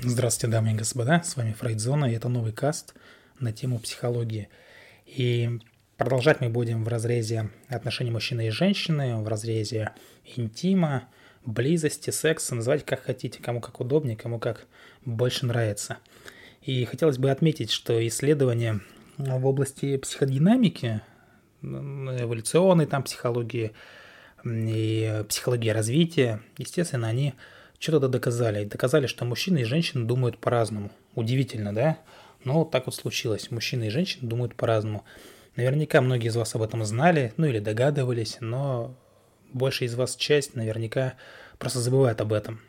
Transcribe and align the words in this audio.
Здравствуйте, 0.00 0.52
дамы 0.52 0.70
и 0.70 0.74
господа, 0.74 1.24
с 1.24 1.36
вами 1.36 1.52
Фрейдзона, 1.54 2.04
и 2.04 2.14
это 2.14 2.28
новый 2.28 2.52
каст 2.52 2.94
на 3.40 3.52
тему 3.52 3.80
психологии. 3.80 4.48
И 5.06 5.58
продолжать 5.96 6.40
мы 6.40 6.50
будем 6.50 6.84
в 6.84 6.88
разрезе 6.88 7.50
отношений 7.68 8.12
мужчины 8.12 8.46
и 8.46 8.50
женщины, 8.50 9.16
в 9.16 9.26
разрезе 9.26 9.90
интима, 10.36 11.08
близости, 11.44 12.10
секса, 12.10 12.54
называйте 12.54 12.84
как 12.84 13.02
хотите, 13.02 13.42
кому 13.42 13.60
как 13.60 13.80
удобнее, 13.80 14.16
кому 14.16 14.38
как 14.38 14.68
больше 15.04 15.46
нравится. 15.46 15.98
И 16.62 16.84
хотелось 16.84 17.18
бы 17.18 17.32
отметить, 17.32 17.72
что 17.72 18.06
исследования 18.06 18.80
в 19.16 19.46
области 19.46 19.96
психодинамики, 19.96 21.00
эволюционной 21.60 22.86
там 22.86 23.02
психологии 23.02 23.72
и 24.44 25.24
психологии 25.28 25.70
развития, 25.70 26.40
естественно, 26.56 27.08
они 27.08 27.34
что-то 27.78 28.08
доказали. 28.08 28.64
Доказали, 28.64 29.06
что 29.06 29.24
мужчины 29.24 29.58
и 29.58 29.64
женщины 29.64 30.04
думают 30.04 30.38
по-разному. 30.38 30.90
Удивительно, 31.14 31.74
да? 31.74 31.98
Но 32.44 32.60
вот 32.60 32.70
так 32.70 32.86
вот 32.86 32.94
случилось. 32.94 33.50
Мужчины 33.50 33.86
и 33.88 33.90
женщины 33.90 34.28
думают 34.28 34.54
по-разному. 34.54 35.04
Наверняка 35.56 36.00
многие 36.00 36.28
из 36.28 36.36
вас 36.36 36.54
об 36.54 36.62
этом 36.62 36.84
знали, 36.84 37.32
ну 37.36 37.46
или 37.46 37.58
догадывались, 37.58 38.38
но 38.40 38.94
большая 39.52 39.88
из 39.88 39.94
вас 39.94 40.14
часть 40.14 40.54
наверняка 40.54 41.14
просто 41.58 41.80
забывает 41.80 42.20
об 42.20 42.32
этом. 42.32 42.60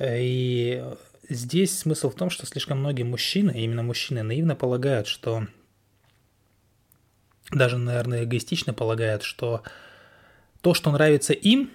И 0.00 0.82
здесь 1.28 1.78
смысл 1.78 2.10
в 2.10 2.14
том, 2.14 2.30
что 2.30 2.46
слишком 2.46 2.78
многие 2.78 3.02
мужчины, 3.02 3.50
именно 3.50 3.82
мужчины, 3.82 4.22
наивно 4.22 4.54
полагают, 4.56 5.08
что 5.08 5.46
даже, 7.50 7.76
наверное, 7.76 8.24
эгоистично 8.24 8.72
полагают, 8.72 9.22
что 9.22 9.62
то, 10.60 10.74
что 10.74 10.90
нравится 10.90 11.32
им, 11.32 11.70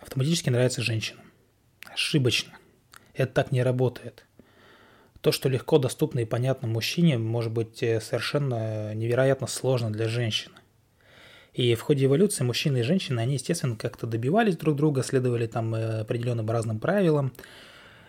автоматически 0.00 0.50
нравится 0.50 0.82
женщинам. 0.82 1.24
Ошибочно. 1.92 2.52
Это 3.14 3.32
так 3.32 3.52
не 3.52 3.62
работает. 3.62 4.24
То, 5.20 5.32
что 5.32 5.48
легко 5.48 5.78
доступно 5.78 6.20
и 6.20 6.24
понятно 6.24 6.66
мужчине, 6.66 7.18
может 7.18 7.52
быть 7.52 7.82
э, 7.82 8.00
совершенно 8.00 8.94
невероятно 8.94 9.46
сложно 9.46 9.90
для 9.90 10.08
женщины. 10.08 10.54
И 11.52 11.74
в 11.74 11.82
ходе 11.82 12.06
эволюции 12.06 12.44
мужчины 12.44 12.78
и 12.78 12.82
женщины, 12.82 13.20
они, 13.20 13.34
естественно, 13.34 13.76
как-то 13.76 14.06
добивались 14.06 14.56
друг 14.56 14.76
друга, 14.76 15.02
следовали 15.02 15.46
там 15.46 15.74
э, 15.74 16.00
определенным 16.00 16.48
разным 16.50 16.78
правилам. 16.78 17.32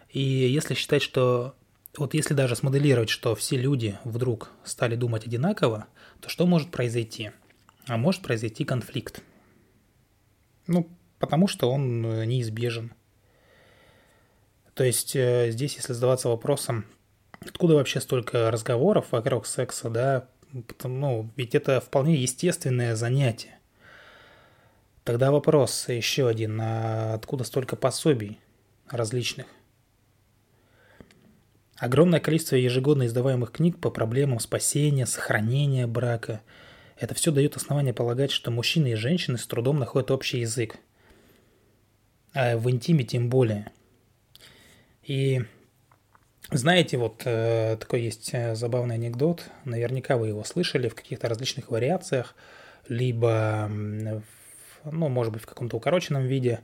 И 0.09 0.21
если 0.21 0.73
считать, 0.73 1.01
что 1.01 1.55
вот 1.97 2.13
если 2.13 2.33
даже 2.33 2.55
смоделировать, 2.55 3.09
что 3.09 3.35
все 3.35 3.57
люди 3.57 3.97
вдруг 4.05 4.51
стали 4.63 4.95
думать 4.95 5.25
одинаково, 5.25 5.87
то 6.21 6.29
что 6.29 6.45
может 6.45 6.71
произойти? 6.71 7.31
А 7.87 7.97
может 7.97 8.21
произойти 8.21 8.63
конфликт. 8.63 9.21
Ну, 10.67 10.87
потому 11.21 11.47
что 11.47 11.71
он 11.71 12.05
э, 12.05 12.25
неизбежен. 12.25 12.93
То 14.73 14.83
есть 14.83 15.15
э, 15.15 15.51
здесь, 15.51 15.75
если 15.75 15.93
задаваться 15.93 16.27
вопросом, 16.27 16.85
откуда 17.39 17.75
вообще 17.75 18.01
столько 18.01 18.49
разговоров 18.49 19.11
вокруг 19.11 19.45
секса, 19.45 19.89
да, 19.89 20.27
ну, 20.83 21.29
ведь 21.37 21.55
это 21.55 21.79
вполне 21.79 22.15
естественное 22.15 22.95
занятие. 22.95 23.59
Тогда 25.03 25.31
вопрос 25.31 25.87
еще 25.87 26.27
один, 26.27 26.59
а 26.59 27.13
откуда 27.13 27.43
столько 27.43 27.75
пособий 27.75 28.39
различных? 28.89 29.45
Огромное 31.77 32.19
количество 32.19 32.55
ежегодно 32.55 33.05
издаваемых 33.05 33.51
книг 33.51 33.79
по 33.79 33.89
проблемам 33.89 34.39
спасения, 34.39 35.05
сохранения 35.05 35.87
брака. 35.87 36.41
Это 36.97 37.15
все 37.15 37.31
дает 37.31 37.55
основание 37.55 37.93
полагать, 37.93 38.31
что 38.31 38.51
мужчины 38.51 38.91
и 38.91 38.95
женщины 38.95 39.37
с 39.37 39.47
трудом 39.47 39.77
находят 39.79 40.09
общий 40.09 40.39
язык– 40.39 40.77
а 42.33 42.57
в 42.57 42.69
интиме 42.69 43.03
тем 43.03 43.29
более. 43.29 43.71
И 45.03 45.41
знаете, 46.51 46.97
вот 46.97 47.21
э, 47.25 47.77
такой 47.79 48.01
есть 48.01 48.29
э, 48.33 48.55
забавный 48.55 48.95
анекдот, 48.95 49.45
наверняка 49.63 50.17
вы 50.17 50.29
его 50.29 50.43
слышали 50.43 50.89
в 50.89 50.95
каких-то 50.95 51.29
различных 51.29 51.71
вариациях, 51.71 52.35
либо, 52.87 53.69
ну, 53.69 55.09
может 55.09 55.33
быть, 55.33 55.43
в 55.43 55.45
каком-то 55.45 55.77
укороченном 55.77 56.25
виде, 56.25 56.59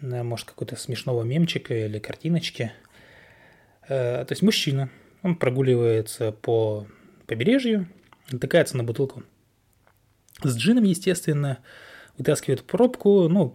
э, 0.00 0.22
может, 0.22 0.46
какой-то 0.46 0.76
смешного 0.76 1.22
мемчика 1.22 1.74
или 1.74 1.98
картиночки. 1.98 2.72
Э, 3.88 4.24
то 4.24 4.32
есть 4.32 4.42
мужчина, 4.42 4.90
он 5.22 5.36
прогуливается 5.36 6.32
по 6.32 6.86
побережью, 7.26 7.88
натыкается 8.30 8.76
на 8.76 8.84
бутылку 8.84 9.22
с 10.42 10.56
джином, 10.56 10.84
естественно, 10.84 11.58
вытаскивает 12.18 12.64
пробку, 12.64 13.28
ну, 13.28 13.54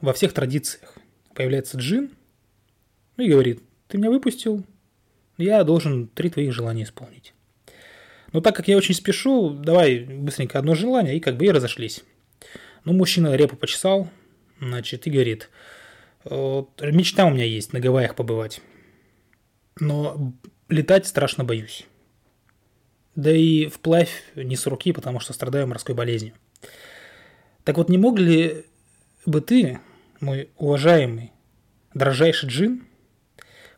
во 0.00 0.12
всех 0.12 0.32
традициях 0.32 0.94
появляется 1.34 1.78
джин 1.78 2.10
и 3.16 3.28
говорит, 3.28 3.62
ты 3.88 3.98
меня 3.98 4.10
выпустил, 4.10 4.64
я 5.38 5.62
должен 5.64 6.08
три 6.08 6.30
твоих 6.30 6.52
желания 6.52 6.84
исполнить. 6.84 7.34
Но 8.32 8.40
так 8.40 8.56
как 8.56 8.68
я 8.68 8.76
очень 8.76 8.94
спешу, 8.94 9.50
давай 9.50 10.00
быстренько 10.00 10.58
одно 10.58 10.74
желание, 10.74 11.16
и 11.16 11.20
как 11.20 11.36
бы 11.36 11.46
и 11.46 11.50
разошлись. 11.50 12.04
Ну, 12.84 12.92
мужчина 12.92 13.34
репу 13.34 13.56
почесал, 13.56 14.08
значит, 14.60 15.06
и 15.06 15.10
говорит, 15.10 15.50
вот, 16.24 16.80
мечта 16.82 17.26
у 17.26 17.30
меня 17.30 17.44
есть 17.44 17.72
на 17.72 17.80
Гавайях 17.80 18.14
побывать, 18.14 18.60
но 19.78 20.34
летать 20.68 21.06
страшно 21.06 21.44
боюсь. 21.44 21.86
Да 23.14 23.32
и 23.32 23.66
вплавь 23.66 24.10
не 24.34 24.56
с 24.56 24.66
руки, 24.66 24.92
потому 24.92 25.20
что 25.20 25.32
страдаю 25.32 25.66
морской 25.66 25.94
болезнью. 25.94 26.34
Так 27.64 27.78
вот, 27.78 27.88
не 27.88 27.96
мог 27.96 28.18
ли 28.18 28.66
бы 29.26 29.40
ты, 29.40 29.80
мой 30.20 30.50
уважаемый, 30.56 31.32
дрожайший 31.94 32.48
джин, 32.48 32.86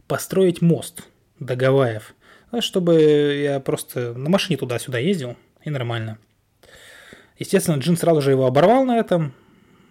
построить 0.06 0.62
мост 0.62 1.04
до 1.38 1.56
Гавайев, 1.56 2.14
ну, 2.50 2.60
чтобы 2.60 3.40
я 3.42 3.60
просто 3.60 4.14
на 4.14 4.30
машине 4.30 4.56
туда-сюда 4.56 4.98
ездил, 4.98 5.36
и 5.64 5.70
нормально. 5.70 6.18
Естественно, 7.38 7.76
Джин 7.76 7.96
сразу 7.96 8.20
же 8.20 8.30
его 8.30 8.46
оборвал 8.46 8.84
на 8.84 8.98
этом, 8.98 9.34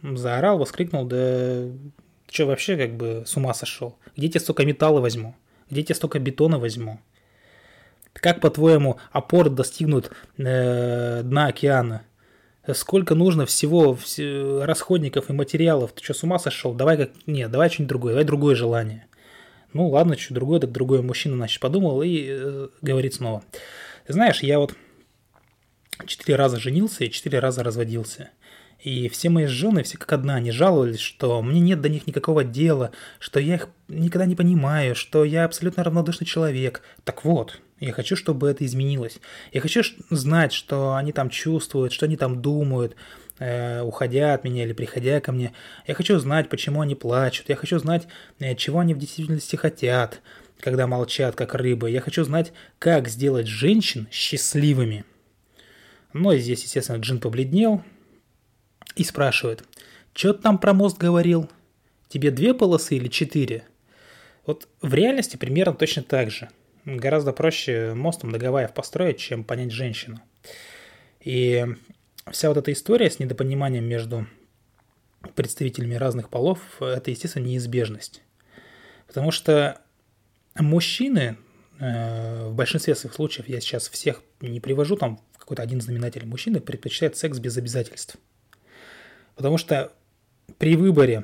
заорал, 0.01 0.57
воскликнул, 0.57 1.05
да 1.05 1.67
что 2.29 2.45
вообще 2.45 2.75
как 2.77 2.95
бы 2.95 3.23
с 3.25 3.37
ума 3.37 3.53
сошел? 3.53 3.97
Где 4.15 4.27
тебе 4.27 4.39
столько 4.41 4.65
металла 4.65 4.99
возьму? 4.99 5.35
Где 5.69 5.83
тебе 5.83 5.95
столько 5.95 6.19
бетона 6.19 6.59
возьму? 6.59 6.99
Как, 8.13 8.41
по-твоему, 8.41 8.97
опоры 9.11 9.49
достигнут 9.49 10.11
э, 10.37 11.21
дна 11.23 11.47
океана? 11.47 12.03
Сколько 12.73 13.15
нужно 13.15 13.45
всего 13.45 13.97
расходников 14.63 15.29
и 15.29 15.33
материалов. 15.33 15.93
Ты 15.93 16.03
что, 16.03 16.13
с 16.13 16.23
ума 16.23 16.39
сошел? 16.39 16.73
Давай 16.73 16.97
как... 16.97 17.11
Нет, 17.25 17.49
давай 17.51 17.69
что-нибудь 17.69 17.89
другое, 17.89 18.13
давай 18.13 18.25
другое 18.25 18.55
желание. 18.55 19.07
Ну 19.73 19.89
ладно, 19.89 20.17
что 20.17 20.33
другое, 20.33 20.59
так 20.59 20.71
другое 20.71 21.01
мужчина, 21.01 21.35
значит, 21.35 21.59
подумал 21.59 22.01
и 22.01 22.25
э, 22.29 22.67
говорит 22.81 23.15
снова. 23.15 23.43
знаешь, 24.07 24.41
я 24.41 24.59
вот 24.59 24.73
четыре 26.05 26.35
раза 26.35 26.59
женился 26.59 27.03
и 27.03 27.11
четыре 27.11 27.39
раза 27.39 27.63
разводился. 27.63 28.29
И 28.81 29.09
все 29.09 29.29
мои 29.29 29.45
жены, 29.45 29.83
все 29.83 29.97
как 29.97 30.13
одна, 30.13 30.35
они 30.35 30.51
жаловались, 30.51 30.99
что 30.99 31.41
мне 31.41 31.59
нет 31.59 31.81
до 31.81 31.89
них 31.89 32.05
никакого 32.05 32.43
дела, 32.43 32.91
что 33.19 33.39
я 33.39 33.55
их 33.55 33.69
никогда 33.87 34.25
не 34.25 34.35
понимаю, 34.35 34.95
что 34.95 35.23
я 35.25 35.45
абсолютно 35.45 35.83
равнодушный 35.83 36.27
человек. 36.27 36.83
Так 37.03 37.25
вот, 37.25 37.59
я 37.79 37.91
хочу, 37.91 38.15
чтобы 38.15 38.49
это 38.49 38.65
изменилось. 38.65 39.19
Я 39.51 39.61
хочу 39.61 39.81
знать, 40.09 40.53
что 40.53 40.95
они 40.95 41.11
там 41.11 41.29
чувствуют, 41.29 41.91
что 41.91 42.05
они 42.05 42.17
там 42.17 42.41
думают, 42.41 42.95
э, 43.39 43.81
уходя 43.81 44.33
от 44.33 44.43
меня 44.43 44.63
или 44.63 44.73
приходя 44.73 45.19
ко 45.21 45.31
мне. 45.31 45.53
Я 45.87 45.95
хочу 45.95 46.17
знать, 46.19 46.49
почему 46.49 46.81
они 46.81 46.95
плачут. 46.95 47.49
Я 47.49 47.55
хочу 47.55 47.79
знать, 47.79 48.07
э, 48.39 48.55
чего 48.55 48.79
они 48.79 48.93
в 48.93 48.99
действительности 48.99 49.55
хотят, 49.55 50.21
когда 50.59 50.87
молчат, 50.87 51.35
как 51.35 51.55
рыбы. 51.55 51.89
Я 51.89 52.01
хочу 52.01 52.23
знать, 52.23 52.53
как 52.79 53.07
сделать 53.07 53.47
женщин 53.47 54.07
счастливыми. 54.11 55.03
Но 56.13 56.35
здесь, 56.35 56.63
естественно, 56.63 56.97
Джин 56.97 57.19
побледнел, 57.19 57.83
и 58.97 59.03
спрашивает, 59.03 59.63
что 60.13 60.33
ты 60.33 60.41
там 60.41 60.57
про 60.57 60.73
мост 60.73 60.97
говорил? 60.97 61.49
Тебе 62.09 62.31
две 62.31 62.53
полосы 62.53 62.95
или 62.95 63.07
четыре? 63.07 63.63
Вот 64.45 64.67
в 64.81 64.93
реальности 64.93 65.37
примерно 65.37 65.75
точно 65.75 66.01
так 66.03 66.31
же. 66.31 66.49
Гораздо 66.85 67.33
проще 67.33 67.93
мостом 67.93 68.31
до 68.31 68.39
Гавайев 68.39 68.73
построить, 68.73 69.19
чем 69.19 69.43
понять 69.43 69.71
женщину. 69.71 70.19
И 71.21 71.65
вся 72.31 72.47
вот 72.47 72.57
эта 72.57 72.71
история 72.71 73.11
с 73.11 73.19
недопониманием 73.19 73.83
между 73.83 74.25
представителями 75.35 75.95
разных 75.95 76.29
полов– 76.29 76.59
это, 76.79 77.11
естественно, 77.11 77.43
неизбежность. 77.43 78.23
Потому 79.05 79.31
что 79.31 79.81
мужчины, 80.55 81.37
э, 81.79 82.47
в 82.47 82.55
большинстве 82.55 82.95
своих 82.95 83.13
случаев, 83.13 83.49
я 83.49 83.59
сейчас 83.59 83.89
всех 83.89 84.23
не 84.39 84.61
привожу, 84.61 84.95
там 84.95 85.19
какой-то 85.37 85.61
один 85.61 85.81
знаменатель, 85.81 86.25
мужчины 86.25 86.61
предпочитают 86.61 87.17
секс 87.17 87.37
без 87.37 87.57
обязательств– 87.57 88.15
Потому 89.37 89.57
что 89.57 89.93
при 90.57 90.75
выборе 90.75 91.23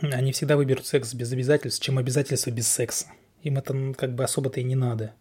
они 0.00 0.32
всегда 0.32 0.56
выберут 0.56 0.86
секс 0.86 1.14
без 1.14 1.32
обязательств, 1.32 1.82
чем 1.82 1.98
обязательства 1.98 2.50
без 2.50 2.68
секса. 2.68 3.06
Им 3.42 3.58
это 3.58 3.72
ну, 3.72 3.94
как 3.94 4.14
бы 4.14 4.24
особо-то 4.24 4.60
и 4.60 4.64
не 4.64 4.76
надо. 4.76 5.14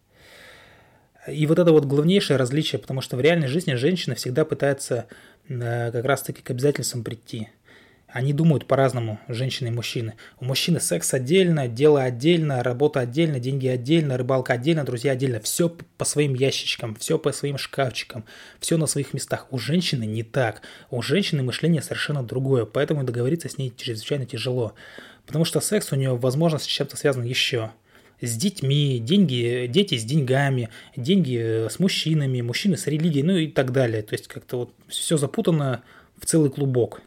И 1.27 1.45
вот 1.48 1.59
это 1.59 1.71
вот 1.71 1.86
главнейшее 1.86 2.38
различие, 2.38 2.80
потому 2.80 3.01
что 3.01 3.18
в 3.18 3.21
реальной 3.21 3.48
жизни 3.48 3.74
женщина 3.74 4.15
всегда 4.15 4.45
пытается 4.45 5.07
э, 5.50 5.92
как 5.92 6.06
раз-таки 6.06 6.42
к 6.42 6.51
обязательствам 6.51 7.04
прийти. 7.04 7.50
Они 8.07 8.31
думают 8.31 8.65
по-разному, 8.68 9.19
женщины 9.27 9.68
и 9.68 9.71
мужчины. 9.71 10.15
У 10.39 10.45
мужчины 10.45 10.80
секс 10.80 11.13
отдельно, 11.13 11.68
дело 11.68 12.01
отдельно, 12.01 12.63
работа 12.63 13.01
отдельно, 13.01 13.39
деньги 13.39 13.68
отдельно, 13.68 14.18
рыбалка 14.18 14.54
отдельно, 14.54 14.86
друзья 14.86 15.12
отдельно. 15.12 15.42
Все 15.42 15.69
по 15.98 16.06
своим 16.06 16.33
ящичкам, 16.33 16.95
все 16.95 17.19
по 17.19 17.33
своим 17.33 17.57
шкафчикам, 17.57 18.24
все 18.62 18.77
на 18.77 18.88
своих 18.88 19.13
местах. 19.13 19.48
У 19.51 19.57
женщины 19.57 20.06
не 20.06 20.24
так. 20.24 20.62
У 20.89 21.01
женщины 21.01 21.44
мышление 21.44 21.81
совершенно 21.81 22.24
другое, 22.24 22.63
поэтому 22.63 23.04
договориться 23.04 23.50
с 23.50 23.57
ней 23.57 23.74
чрезвычайно 23.75 24.25
тяжело. 24.25 24.74
Потому 25.25 25.44
что 25.44 25.59
секс 25.59 25.92
у 25.92 25.98
нее, 25.98 26.15
возможно, 26.15 26.59
с 26.59 26.65
чем-то 26.65 26.95
связан 26.95 27.24
еще 27.24 27.71
с 28.21 28.36
детьми, 28.36 29.00
деньги, 29.00 29.68
дети 29.68 29.98
с 29.98 30.06
деньгами, 30.06 30.69
деньги 30.95 31.68
с 31.69 31.77
мужчинами, 31.77 32.39
мужчины 32.39 32.77
с 32.77 32.88
религией, 32.88 33.24
ну 33.24 33.36
и 33.36 33.48
так 33.48 33.74
далее. 33.74 34.01
То 34.01 34.13
есть 34.13 34.27
как-то 34.27 34.59
вот 34.59 34.74
все 34.88 35.18
запутано 35.18 35.83
в 36.18 36.25
целый 36.25 36.50
клубок. 36.50 37.01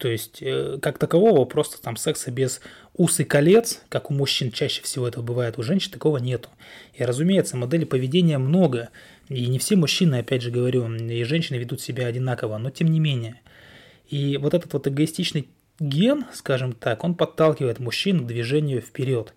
То 0.00 0.08
есть, 0.08 0.38
э, 0.40 0.78
как 0.80 0.96
такового, 0.96 1.44
просто 1.44 1.78
там 1.80 1.96
секса 1.96 2.30
без 2.30 2.62
ус 2.94 3.20
и 3.20 3.24
колец, 3.24 3.82
как 3.90 4.10
у 4.10 4.14
мужчин 4.14 4.50
чаще 4.50 4.80
всего 4.80 5.06
это 5.06 5.20
бывает, 5.20 5.58
у 5.58 5.62
женщин 5.62 5.92
такого 5.92 6.16
нету. 6.16 6.48
И, 6.94 7.04
разумеется, 7.04 7.58
модели 7.58 7.84
поведения 7.84 8.38
много, 8.38 8.88
и 9.28 9.46
не 9.46 9.58
все 9.58 9.76
мужчины, 9.76 10.14
опять 10.14 10.40
же 10.40 10.50
говорю, 10.50 10.90
и 10.90 11.22
женщины 11.24 11.58
ведут 11.58 11.82
себя 11.82 12.06
одинаково, 12.06 12.56
но 12.56 12.70
тем 12.70 12.88
не 12.88 12.98
менее. 12.98 13.42
И 14.08 14.38
вот 14.38 14.54
этот 14.54 14.72
вот 14.72 14.88
эгоистичный 14.88 15.48
ген, 15.78 16.24
скажем 16.32 16.72
так, 16.72 17.04
он 17.04 17.14
подталкивает 17.14 17.78
мужчин 17.78 18.24
к 18.24 18.26
движению 18.26 18.80
вперед 18.80 19.34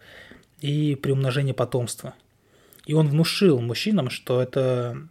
и 0.62 0.96
приумножению 0.96 1.56
потомства. 1.56 2.14
И 2.86 2.94
он 2.94 3.10
внушил 3.10 3.60
мужчинам, 3.60 4.10
что 4.10 4.42
это 4.42 5.10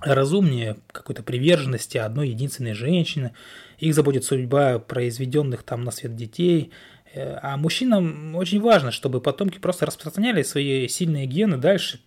разумнее 0.00 0.76
какой-то 0.92 1.24
приверженности 1.24 1.98
одной 1.98 2.28
единственной 2.28 2.74
женщины, 2.74 3.32
их 3.78 3.94
заботит 3.94 4.24
судьба 4.24 4.78
произведенных 4.78 5.62
там 5.62 5.84
на 5.84 5.90
свет 5.90 6.14
детей, 6.14 6.70
э, 7.12 7.38
а 7.42 7.56
мужчинам 7.56 8.34
очень 8.36 8.60
важно, 8.60 8.90
чтобы 8.90 9.20
потомки 9.20 9.58
просто 9.58 9.86
распространяли 9.86 10.42
свои 10.42 10.88
сильные 10.88 11.26
гены 11.26 11.56
дальше, 11.56 12.00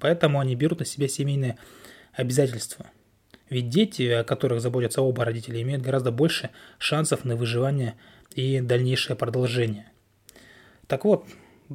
поэтому 0.00 0.40
они 0.40 0.54
берут 0.54 0.80
на 0.80 0.84
себя 0.84 1.08
семейные 1.08 1.56
обязательства. 2.12 2.86
Ведь 3.48 3.68
дети, 3.68 4.02
о 4.02 4.24
которых 4.24 4.60
заботятся 4.60 5.02
оба 5.02 5.24
родителя, 5.24 5.60
имеют 5.62 5.82
гораздо 5.82 6.12
больше 6.12 6.50
шансов 6.78 7.24
на 7.24 7.34
выживание 7.34 7.94
и 8.34 8.60
дальнейшее 8.60 9.16
продолжение. 9.16 9.90
Так 10.86 11.04
вот, 11.04 11.26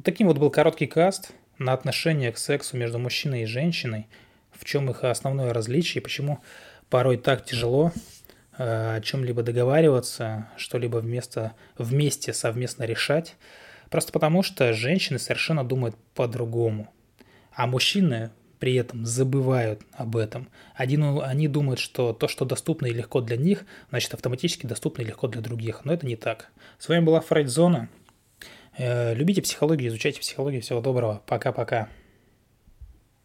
таким 0.02 0.28
вот 0.28 0.38
был 0.38 0.50
короткий 0.50 0.86
каст 0.86 1.32
на 1.58 1.72
отношение 1.72 2.32
к 2.32 2.38
сексу 2.38 2.76
между 2.76 2.98
мужчиной 2.98 3.42
и 3.42 3.46
женщиной– 3.46 4.06
в 4.58 4.64
чем 4.64 4.90
их 4.90 5.04
основное 5.04 5.52
различие, 5.52 6.02
почему 6.02 6.40
порой 6.88 7.16
так 7.16 7.44
тяжело 7.44 7.92
о 8.58 9.00
чем-либо 9.00 9.42
договариваться, 9.42 10.48
что-либо 10.56 10.98
вместо, 10.98 11.52
вместе 11.78 12.32
совместно 12.32 12.84
решать. 12.84 13.36
Просто 13.90 14.12
потому, 14.12 14.42
что 14.42 14.72
женщины 14.72 15.18
совершенно 15.18 15.64
думают 15.64 15.96
по-другому. 16.14 16.92
А 17.52 17.66
мужчины 17.66 18.30
при 18.58 18.74
этом 18.74 19.04
забывают 19.04 19.82
об 19.92 20.16
этом. 20.16 20.48
Один, 20.74 21.20
они 21.22 21.48
думают, 21.48 21.78
что 21.78 22.12
то, 22.12 22.28
что 22.28 22.44
доступно 22.44 22.86
и 22.86 22.92
легко 22.92 23.20
для 23.20 23.36
них, 23.36 23.64
значит 23.90 24.14
автоматически 24.14 24.66
доступно 24.66 25.02
и 25.02 25.06
легко 25.06 25.28
для 25.28 25.40
других. 25.40 25.84
Но 25.84 25.92
это 25.92 26.06
не 26.06 26.16
так. 26.16 26.50
С 26.78 26.88
вами 26.88 27.04
была 27.04 27.20
Фрейдзона. 27.20 27.88
Э, 28.78 29.14
любите 29.14 29.42
психологию, 29.42 29.88
изучайте 29.88 30.20
психологию. 30.20 30.62
Всего 30.62 30.80
доброго. 30.80 31.22
Пока-пока. 31.26 31.88